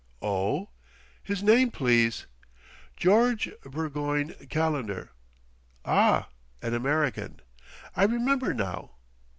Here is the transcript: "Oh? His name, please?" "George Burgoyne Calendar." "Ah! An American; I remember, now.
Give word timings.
"Oh? 0.23 0.71
His 1.21 1.43
name, 1.43 1.69
please?" 1.69 2.25
"George 2.97 3.51
Burgoyne 3.61 4.33
Calendar." 4.49 5.11
"Ah! 5.85 6.29
An 6.59 6.73
American; 6.73 7.39
I 7.95 8.05
remember, 8.05 8.51
now. 8.51 8.95